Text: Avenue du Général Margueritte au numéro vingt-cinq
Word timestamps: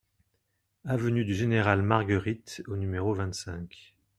Avenue 0.83 1.25
du 1.25 1.35
Général 1.35 1.83
Margueritte 1.83 2.63
au 2.65 2.75
numéro 2.75 3.13
vingt-cinq 3.13 3.93